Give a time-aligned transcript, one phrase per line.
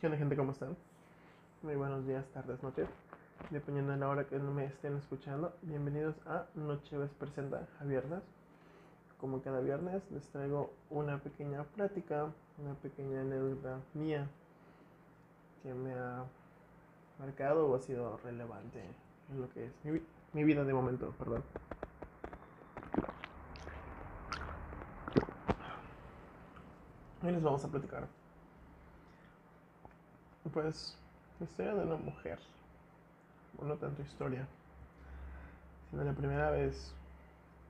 [0.00, 0.36] ¿Qué onda gente?
[0.36, 0.76] ¿Cómo están?
[1.62, 2.88] Muy buenos días, tardes, noches.
[3.50, 8.22] Dependiendo de la hora que me estén escuchando, bienvenidos a Nocheves Presenta a Viernes.
[9.20, 14.28] Como cada viernes les traigo una pequeña plática, una pequeña anécdota mía
[15.64, 16.24] que me ha
[17.18, 18.80] marcado o ha sido relevante
[19.32, 20.00] en lo que es mi,
[20.32, 21.42] mi vida de momento, perdón.
[27.20, 28.06] Hoy les vamos a platicar
[30.48, 30.96] pues
[31.38, 32.38] la historia de una mujer,
[33.60, 34.46] no tanto historia,
[35.90, 36.94] sino la primera vez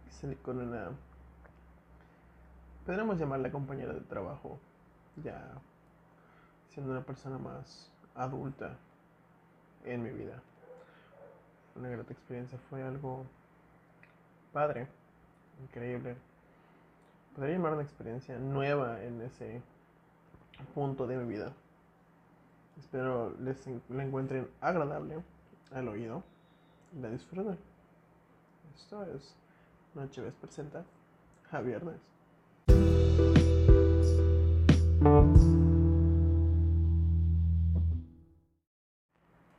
[0.04, 0.90] que salí con una,
[2.84, 4.58] podríamos llamarla compañera de trabajo,
[5.22, 5.52] ya
[6.68, 8.76] siendo una persona más adulta
[9.84, 10.42] en mi vida.
[11.76, 13.24] Una gran experiencia, fue algo
[14.52, 14.88] padre,
[15.62, 16.16] increíble.
[17.34, 19.62] Podría llamar una experiencia nueva en ese
[20.74, 21.52] punto de mi vida.
[22.78, 25.22] Espero les la encuentren agradable
[25.72, 26.22] al oído
[26.96, 27.58] y la disfruten.
[28.76, 29.34] Esto es
[29.94, 30.84] Noche Ves presenta
[31.50, 31.96] a viernes.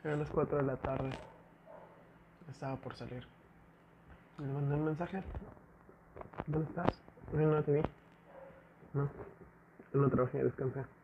[0.04, 1.10] Eran las 4 de la tarde.
[2.50, 3.28] Estaba por salir.
[4.38, 5.22] Le mandé un mensaje.
[6.48, 6.98] ¿Dónde estás?
[7.34, 7.82] No, no te vi.
[8.94, 9.10] No.
[9.94, 10.99] No trabajé, descansé.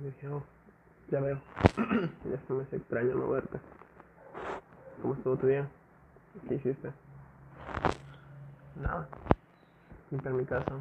[0.00, 0.42] Y dije, oh,
[1.10, 1.40] ya veo.
[2.24, 3.58] ya se me hace extraño no verte.
[5.00, 5.68] ¿Cómo estuvo tu día?
[6.48, 6.92] ¿Qué hiciste?
[8.80, 9.08] Nada.
[10.10, 10.74] Limpiar mi casa.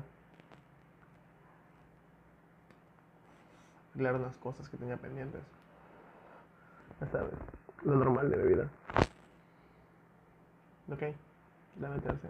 [3.94, 5.42] Arreglar unas cosas que tenía pendientes.
[7.00, 7.34] Ya sabes,
[7.84, 8.70] lo normal de mi vida.
[10.92, 11.04] Ok,
[11.80, 12.28] la meterse.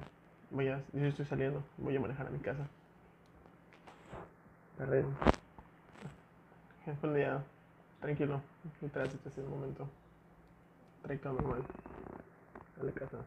[0.50, 2.68] Voy a, yo estoy saliendo, voy a manejar a mi casa.
[4.80, 5.41] Arreglo.
[7.04, 7.44] Un día
[8.00, 8.42] tranquilo,
[8.82, 9.88] mi tránsito hace un momento.
[11.04, 11.64] Trayecto normal.
[12.80, 13.18] A la casa.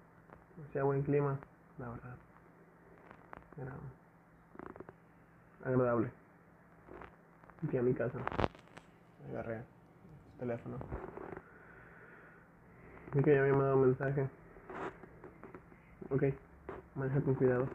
[0.69, 1.39] Hacía buen clima,
[1.79, 2.17] la verdad.
[3.57, 3.73] Era
[5.65, 6.11] agradable.
[7.69, 8.19] Fui a mi casa.
[9.31, 10.79] Agarré el teléfono.
[13.15, 14.29] Vi que ya me había mandado un mensaje.
[16.11, 16.25] Ok,
[16.97, 17.69] maneja con cuidado.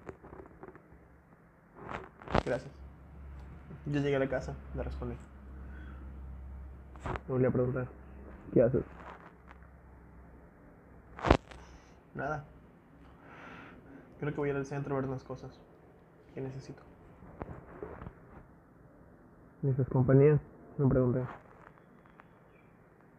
[2.45, 2.71] Gracias.
[3.85, 5.15] Yo llegué a la casa, le respondí.
[7.05, 7.87] Me volví a preguntar,
[8.53, 8.83] ¿qué haces?
[12.15, 12.43] Nada.
[14.19, 15.59] Creo que voy a ir al centro a ver unas cosas.
[16.33, 16.81] ¿Qué necesito?
[19.61, 20.39] ¿Necesitas compañía?
[20.77, 21.21] Me pregunté.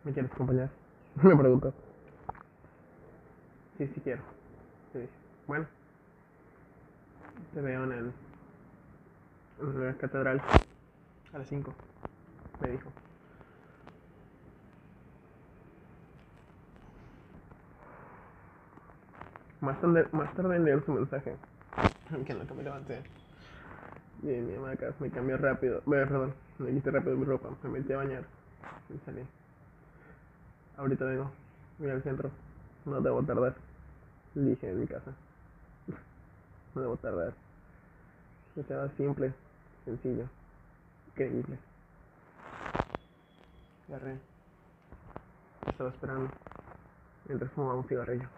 [0.05, 0.71] ¿Me quieres acompañar?
[1.23, 1.73] Me preguntó.
[3.79, 4.23] Sí, sí quiero.
[4.95, 5.13] Le dije,
[5.47, 5.67] bueno.
[7.55, 8.13] Te veo en el...
[9.61, 10.41] En la catedral.
[11.33, 11.73] A las 5.
[12.61, 12.91] Me dijo.
[19.61, 21.37] Más tarde, más tarde leer su mensaje,
[22.27, 23.03] que en lo que me levanté,
[24.23, 27.71] y mi mamá acá me cambió rápido, bueno, perdón, me quité rápido mi ropa, me
[27.71, 28.25] metí a bañar
[28.95, 29.23] y salí.
[30.77, 31.31] Ahorita vengo,
[31.79, 32.31] voy al centro,
[32.87, 33.55] no debo tardar,
[34.35, 35.13] dije en mi casa,
[36.75, 37.35] no debo tardar.
[38.55, 39.33] Quedaba simple,
[39.85, 40.27] sencillo,
[41.15, 41.59] creíble.
[43.89, 44.19] Agarré,
[45.73, 46.31] estaba esperando
[47.27, 48.29] mientras fumaba un cigarrillo.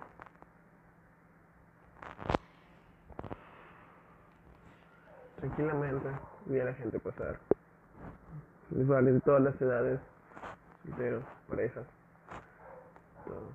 [5.42, 6.08] Tranquilamente
[6.46, 7.36] vi a la gente pasar.
[8.70, 10.00] De todas las edades,
[10.84, 11.84] solteros, parejas,
[13.26, 13.50] todo.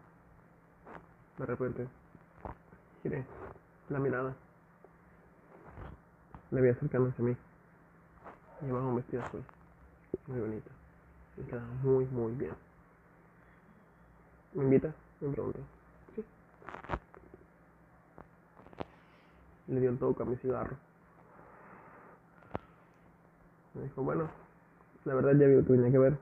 [1.38, 1.88] De repente,
[3.02, 3.26] giré
[3.88, 4.36] la mirada.
[6.52, 7.38] Le vi acercándose a mí.
[8.62, 9.44] Llevaba un vestido azul,
[10.28, 10.70] muy bonito.
[11.38, 12.54] Me quedaba muy, muy bien.
[14.54, 14.94] ¿Me invita?
[15.22, 15.60] Me preguntó.
[16.16, 16.26] Sí.
[19.68, 20.87] Le dio el toque a mi cigarro.
[23.78, 24.28] Me dijo, bueno,
[25.06, 26.18] la verdad ya vi lo que tenía que ver.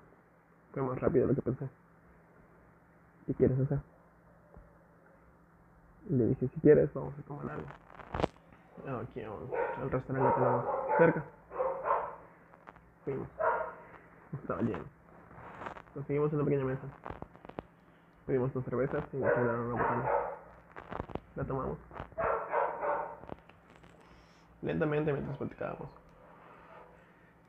[0.73, 1.69] Fue más rápido lo que pensé.
[3.25, 3.79] ¿Qué quieres hacer?
[6.09, 9.01] Le dije, si quieres, vamos a tomar algo.
[9.01, 10.65] Aquí al restaurante que tenemos
[10.97, 11.23] cerca.
[13.05, 13.27] Fuimos.
[14.33, 14.83] Estaba lleno.
[15.95, 16.87] Nos seguimos en una pequeña mesa.
[18.27, 20.11] Pedimos dos cervezas y nos dieron una botella.
[21.35, 21.77] La tomamos.
[24.61, 26.04] Lentamente mientras platicábamos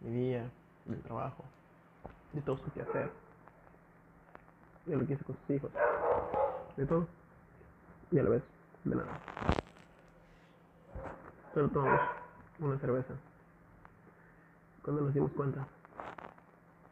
[0.07, 0.49] mi día,
[0.85, 1.45] del trabajo,
[2.33, 3.11] de todo su hacer,
[4.85, 5.71] de lo que hice con sus hijos,
[6.77, 7.09] de todo,
[8.13, 8.43] y a la vez,
[8.85, 9.21] de nada.
[11.53, 12.01] Solo tomamos
[12.61, 13.15] una cerveza.
[14.83, 15.67] Cuando nos dimos cuenta,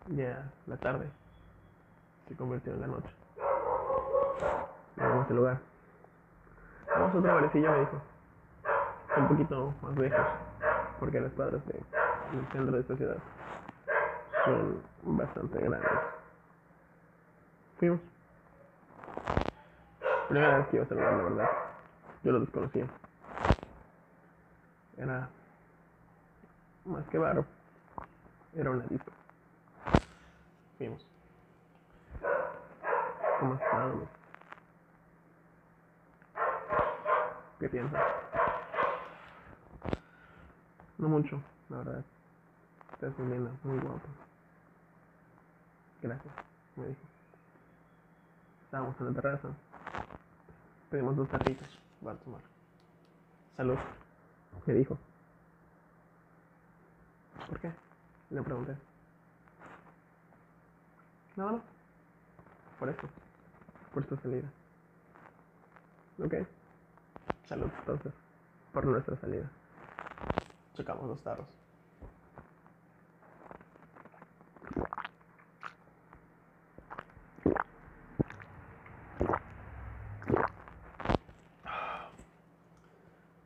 [0.08, 1.08] Ya la tarde
[2.28, 3.08] se convirtió en la noche.
[4.96, 5.60] Llegamos a este lugar.
[6.88, 8.02] Vamos a otra barecilla, me dijo.
[9.16, 10.26] Un poquito más lejos,
[10.98, 11.80] porque las cuadras de,
[12.32, 13.16] del centro de esta ciudad
[14.44, 15.90] son bastante grandes.
[17.78, 18.00] Fuimos.
[20.28, 21.50] Primera vez que iba a saludar, la verdad.
[22.22, 22.86] Yo lo desconocía.
[24.96, 25.28] Era
[26.84, 27.44] más que varo.
[28.54, 29.12] Era una disco.
[30.78, 31.06] Fuimos.
[33.40, 33.92] ¿Cómo estás,
[37.58, 38.02] ¿Qué piensas?
[40.98, 42.04] No mucho, la verdad.
[43.04, 44.08] Estás muy linda, muy guapa.
[46.00, 46.34] Gracias,
[46.74, 47.02] me dijo.
[48.64, 49.48] Estábamos en la terraza.
[50.88, 51.68] Pedimos dos tarritas
[52.02, 52.40] para tomar.
[53.58, 53.76] Salud,
[54.64, 54.96] me dijo.
[57.46, 57.74] ¿Por qué?
[58.30, 58.74] Le pregunté.
[61.36, 61.62] Nada más.
[62.78, 63.06] Por eso.
[63.92, 64.50] Por esta salida.
[66.18, 66.34] Ok.
[67.50, 68.14] Salud entonces.
[68.72, 69.50] Por nuestra salida.
[70.74, 71.64] Chocamos los tarros.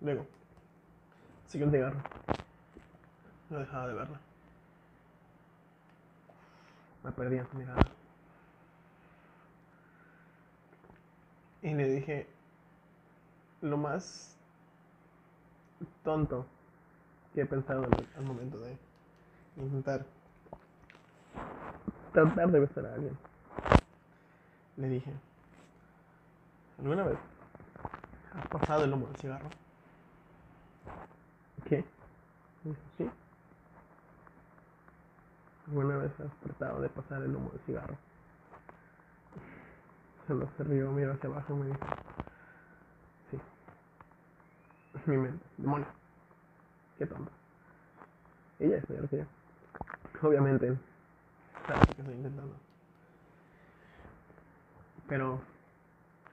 [0.01, 0.27] Luego,
[1.59, 1.99] siguió un cigarro.
[3.51, 4.21] No dejaba de verla.
[7.03, 7.83] Me perdí en su mirada.
[11.63, 12.29] Y le dije
[13.63, 14.37] lo más
[16.05, 16.47] tonto
[17.35, 18.79] que he pensado al momento de
[19.57, 20.07] intentar
[22.13, 23.19] tratar de besar a alguien.
[24.77, 25.13] Le dije,
[26.79, 27.19] ¿alguna vez
[28.33, 29.49] has pasado el humo del cigarro?
[32.65, 33.11] Dijo, sí.
[35.69, 37.97] ¿Alguna vez has tratado de pasar el humo del cigarro?
[40.27, 41.79] Solo se rió, miró hacia abajo y me dijo,
[43.31, 43.39] sí.
[45.07, 45.87] Mi mente, demonio.
[46.99, 47.31] Qué tonto.
[48.59, 49.25] Ella es mayor que yo.
[50.29, 50.77] Obviamente,
[51.67, 52.55] sabe lo que estoy intentando.
[55.09, 55.41] Pero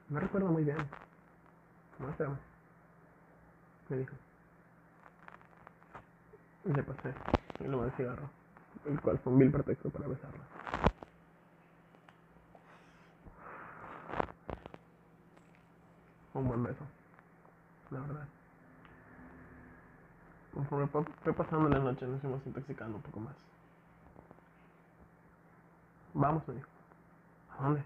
[0.10, 0.78] no recuerdo muy bien.
[2.00, 2.36] Muéstrame.
[3.90, 4.16] Me dijo.
[6.66, 7.14] Y le pasé
[7.60, 8.28] el humo del cigarro,
[8.86, 10.44] el cual fue un vil pretexto para besarla.
[16.34, 16.84] Un buen beso,
[17.92, 18.28] la verdad.
[20.54, 23.36] Conforme fue pasando la noche, nos fuimos intoxicando un poco más.
[26.14, 26.56] Vamos, me.
[27.60, 27.84] ¿A dónde?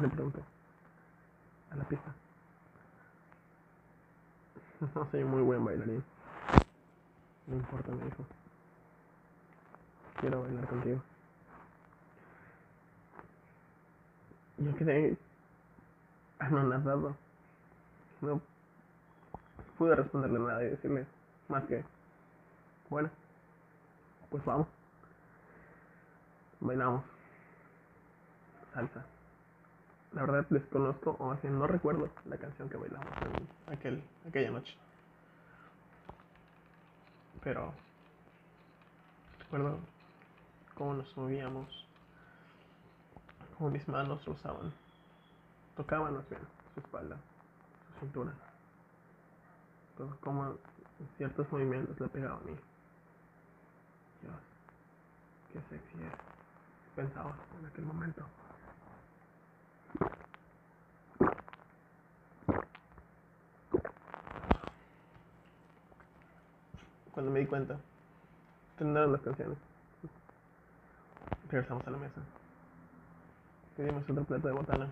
[0.00, 0.40] Le pregunté.
[1.70, 2.14] A la pista.
[4.94, 6.04] No soy muy buen bailarín.
[7.48, 8.24] No importa, me dijo.
[10.20, 11.02] Quiero bailar contigo.
[14.58, 15.16] Yo quedé
[16.38, 17.16] anonadado.
[18.20, 18.40] No
[19.78, 21.06] pude responderle nada y decirle
[21.46, 21.84] más que,
[22.90, 23.08] bueno,
[24.28, 24.66] pues vamos.
[26.60, 27.04] Bailamos.
[28.74, 29.06] Salsa.
[30.12, 33.08] La verdad desconozco, o más bien no recuerdo la canción que bailamos
[33.66, 34.76] aquel, aquella noche.
[37.42, 37.72] Pero
[39.38, 39.78] recuerdo
[40.74, 41.86] cómo nos movíamos,
[43.56, 44.72] cómo mis manos rozaban,
[45.76, 46.42] tocaban más bien
[46.74, 47.16] su espalda,
[47.94, 48.32] su cintura,
[50.20, 50.56] como
[51.16, 52.56] ciertos movimientos le pegaban a mí.
[54.22, 54.34] Dios,
[55.52, 58.24] qué sexy es, pensaba en aquel momento.
[67.18, 67.76] Cuando me di cuenta,
[68.76, 69.58] terminaron las canciones.
[71.50, 72.20] Regresamos a la mesa.
[73.76, 74.86] Pedimos otro plato de botana.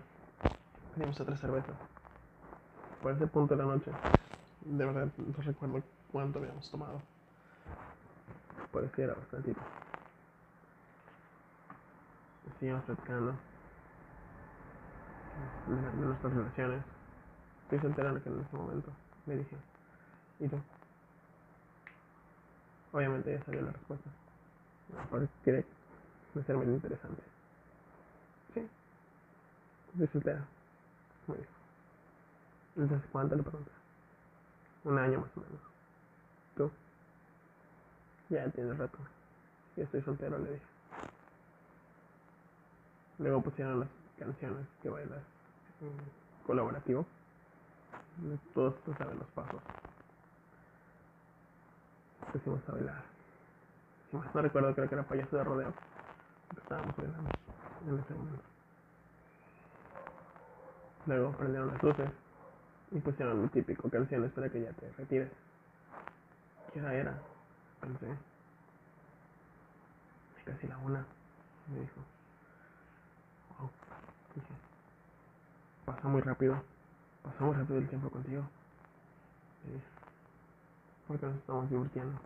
[0.93, 1.71] Pedimos otra cerveza.
[3.01, 3.91] Por ese punto de la noche,
[4.65, 5.81] de verdad no recuerdo
[6.11, 7.01] cuánto habíamos tomado.
[8.73, 9.61] Parecía era bastantito.
[12.59, 13.35] Seguimos platicando
[15.67, 16.83] de, nuestras relaciones.
[17.63, 18.91] Estoy soltera en ese momento.
[19.27, 19.55] Le dije,
[20.41, 20.61] ¿y tú?
[22.97, 24.09] Obviamente ya sabía la respuesta.
[25.11, 25.63] Porque quiere
[26.39, 27.21] hacerme lo interesante.
[28.55, 28.67] Sí.
[29.91, 30.43] Estoy soltera.
[31.27, 31.49] Me dijo.
[32.75, 33.69] Entonces, ¿cuánto le pregunté?
[34.83, 35.61] Un año más o menos.
[36.55, 36.71] ¿Tú?
[38.29, 38.97] Ya tienes rato.
[39.75, 40.65] Ya estoy soltero, le dije.
[43.19, 45.21] Luego pusieron las canciones que bailas
[45.81, 47.05] en colaborativo.
[48.55, 49.61] Todos saben los pasos.
[52.31, 53.03] Pusimos a bailar.
[54.11, 55.73] No recuerdo, creo que era payaso de rodeo.
[56.61, 57.29] estábamos bailando
[57.87, 58.43] en ese momento.
[61.05, 62.09] Luego prendieron las luces
[62.91, 65.31] y pusieron lo típico canciones para que ya te retires.
[66.73, 67.19] ¿Qué era?
[67.81, 68.11] Pensé.
[70.37, 71.05] Es casi la una,
[71.67, 72.01] me dijo.
[73.57, 73.69] Wow.
[74.35, 74.53] Dije,
[75.85, 76.61] pasa muy rápido.
[77.23, 78.43] Pasa muy rápido el tiempo contigo.
[79.63, 79.96] Me dijo,
[81.07, 82.19] porque nos estamos divirtiendo.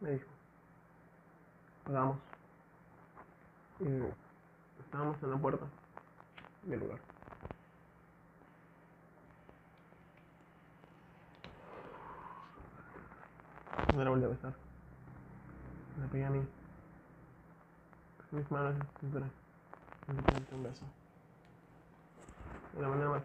[0.00, 0.26] Me dijo,
[1.84, 2.18] pagamos.
[3.80, 3.86] Y
[4.80, 5.66] estábamos en la puerta
[6.62, 6.98] del lugar.
[13.94, 14.54] No la volví a besar.
[16.00, 16.46] Me pegué a mí.
[18.30, 19.32] Mis manos en.
[20.08, 20.84] Y un beso.
[22.74, 23.22] De la manera más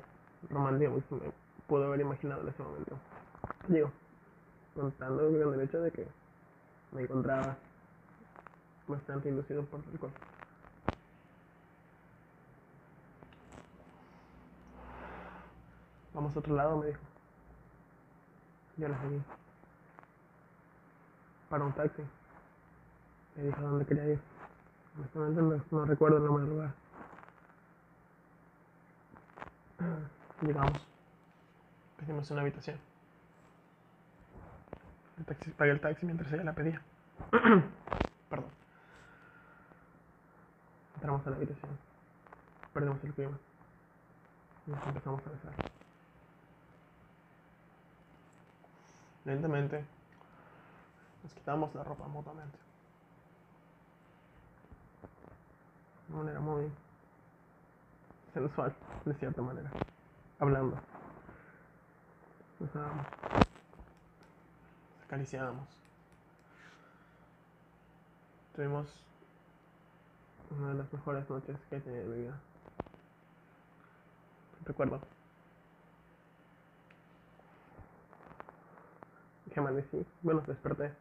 [0.50, 1.32] romántica que me
[1.68, 2.98] puedo haber imaginado en ese momento.
[3.68, 3.92] Digo,
[4.76, 6.08] contando con el hecho de que
[6.92, 7.58] me encontraba
[8.88, 10.12] bastante inducido por el alcohol.
[16.14, 17.00] Vamos a otro lado, me dijo.
[18.78, 19.22] Yo le seguí
[21.50, 22.02] para un taxi.
[23.36, 24.20] Me dijo dónde quería ir.
[24.98, 26.74] Honestamente no, no recuerdo el nombre del lugar.
[30.42, 30.88] Llegamos.
[31.98, 32.93] Pedimos una habitación.
[35.24, 36.82] El taxi, pagué el taxi mientras ella la pedía.
[38.30, 38.50] Perdón.
[40.96, 41.72] Entramos a la habitación.
[42.74, 43.40] Perdemos el clima.
[44.66, 45.54] Nos empezamos a besar.
[49.24, 49.86] Lentamente
[51.24, 52.58] nos quitamos la ropa mutuamente.
[56.10, 56.70] De manera muy
[58.34, 58.76] sensual,
[59.06, 59.72] de cierta manera.
[60.40, 60.78] Hablando.
[62.60, 63.43] Nos dábamos.
[65.14, 65.68] Acariciábamos.
[68.56, 68.88] Tuvimos
[70.50, 72.40] una de las mejores noches que he tenido en mi vida.
[74.66, 75.00] Recuerdo.
[79.54, 80.04] Que amanecí.
[80.24, 80.92] Bueno, desperté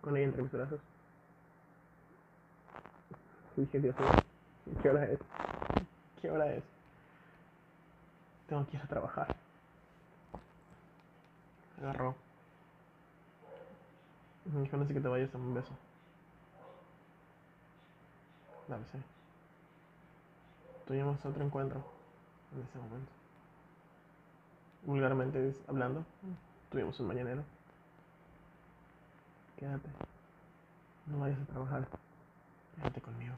[0.00, 0.80] con ella entre mis brazos.
[3.56, 4.08] Y dije, Dios mío,
[4.82, 5.20] ¿qué hora es?
[6.20, 6.64] ¿Qué hora es?
[8.48, 9.36] Tengo que ir a trabajar.
[11.78, 12.27] Agarró.
[14.52, 15.72] Me dijo, no sé que te vayas, a un beso.
[18.68, 18.98] La besé.
[20.86, 21.84] Tuvimos otro encuentro
[22.54, 23.12] en ese momento.
[24.84, 26.04] Vulgarmente hablando,
[26.70, 27.44] tuvimos un mañanero.
[29.56, 29.88] Quédate.
[31.06, 31.88] No vayas a trabajar.
[32.76, 33.34] Quédate conmigo.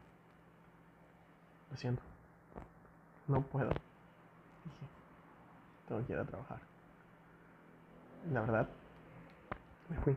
[1.70, 2.02] Lo siento.
[3.26, 3.70] No puedo.
[3.70, 4.86] Dije,
[5.88, 6.60] tengo que ir a trabajar.
[8.32, 8.68] La verdad,
[9.88, 10.16] me fui.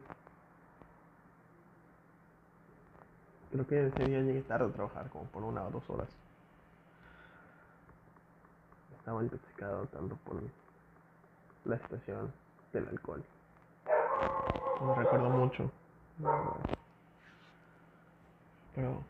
[3.54, 6.10] Creo que ese día llegué tarde a trabajar, como por una o dos horas.
[8.98, 10.42] Estaba intoxicado tanto por
[11.64, 12.34] la situación
[12.74, 13.24] del alcohol.
[14.82, 15.72] No recuerdo mucho
[18.76, 19.04] pero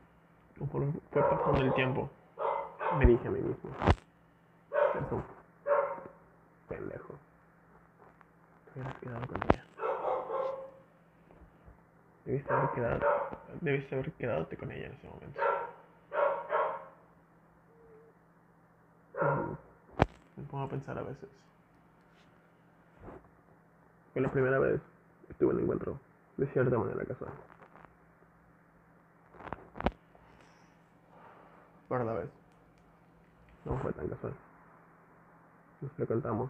[1.11, 2.09] fue pasando el tiempo,
[2.97, 3.71] me dije a mí mismo,
[4.95, 5.23] eres un
[6.67, 7.13] pendejo.
[8.65, 9.65] Te hubieras quedado con ella.
[12.25, 12.99] Debiste haber quedado,
[13.61, 15.41] debiste haber quedado con ella en ese momento.
[20.35, 21.29] Me pongo a pensar a veces.
[24.13, 24.81] Fue la primera vez
[25.27, 25.99] que tuve un encuentro
[26.37, 27.31] de cierta manera casual.
[31.87, 32.29] Por vez,
[33.65, 34.33] no fue tan casual.
[35.81, 36.49] Nos frecuentamos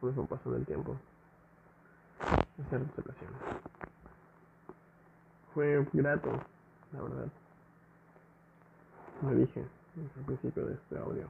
[0.00, 0.96] fue pasando el tiempo
[2.58, 3.69] en ciertas ocasiones.
[5.54, 6.30] Fue grato,
[6.92, 7.26] la verdad.
[9.22, 9.66] Me dije
[10.16, 11.26] al principio de este audio.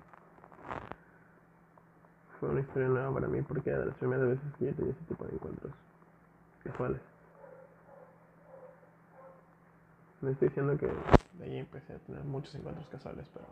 [2.39, 4.93] Fue una historia nueva para mí porque era de las primeras veces que yo tenía
[4.93, 5.73] ese tipo de encuentros
[6.63, 7.01] casuales.
[10.21, 13.47] No estoy diciendo que de ahí empecé a tener muchos encuentros casuales, pero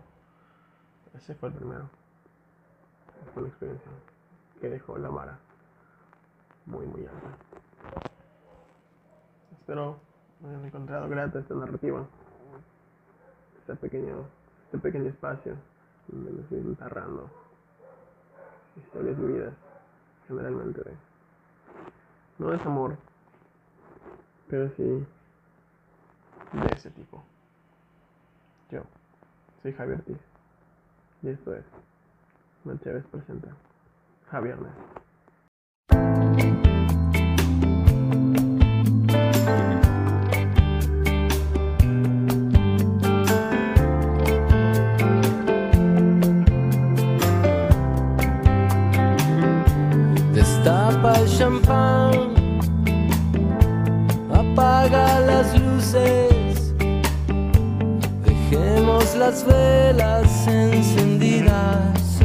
[1.15, 1.89] ese fue el primero.
[3.33, 3.91] Fue una experiencia
[4.61, 5.39] que dejó la vara
[6.67, 7.29] muy, muy alta.
[9.53, 10.08] Espero
[10.47, 12.07] hayan encontrado grata esta narrativa,
[13.61, 14.25] este pequeño,
[14.67, 15.57] este pequeño espacio
[16.09, 17.31] donde me estoy enterrando
[18.77, 19.55] historias vividas,
[20.27, 20.93] generalmente de,
[22.39, 22.97] no es amor,
[24.49, 24.83] pero sí
[26.53, 27.23] de ese tipo.
[28.71, 28.83] Yo
[29.63, 30.19] soy Javier Ortiz
[31.23, 31.65] y esto es
[32.65, 33.49] Mancheves presenta
[34.31, 35.08] Javier Ness.
[54.59, 56.75] apaga las luces,
[58.25, 62.19] dejemos las velas encendidas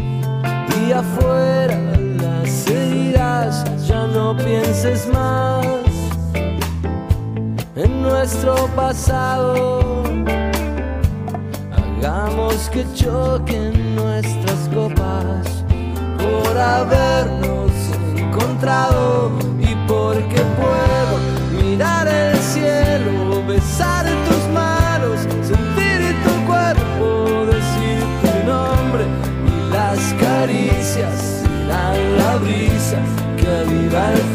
[0.82, 1.78] y afuera
[2.20, 5.64] las heridas, ya no pienses más
[7.76, 10.04] en nuestro pasado.
[11.72, 15.64] Hagamos que choquen nuestras copas
[16.18, 17.72] por habernos
[18.18, 21.13] encontrado y porque puedo
[21.74, 29.06] mirar el cielo, besar tus manos, sentir tu cuerpo, decir tu nombre
[29.48, 33.00] y las caricias serán la brisa
[33.38, 34.33] que aviva el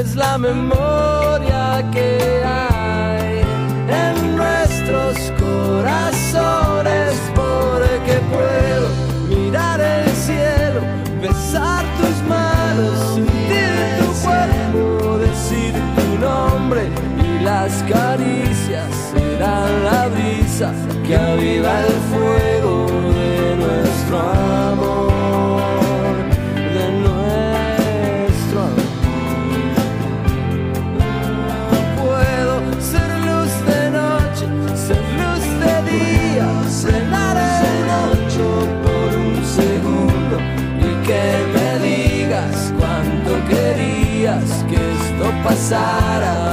[0.00, 3.42] es la memoria que hay
[4.06, 8.88] en nuestros corazones porque puedo
[9.28, 10.80] mirar el cielo,
[11.20, 16.82] besar tus manos, sentir tu cuerpo, decir tu nombre
[17.22, 20.72] y las caricias serán la brisa
[21.06, 21.89] que aviva
[45.50, 46.49] passar a